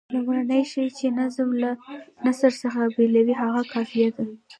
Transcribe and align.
لومړنی 0.15 0.63
شی 0.71 0.85
چې 0.97 1.05
نظم 1.19 1.49
له 1.63 1.71
نثر 2.25 2.51
څخه 2.63 2.81
بېلوي 2.95 3.35
هغه 3.41 3.61
قافیه 3.73 4.09
ده. 4.15 4.25